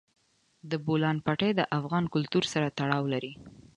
[0.69, 3.33] د بولان پټي د افغان کلتور سره تړاو لري.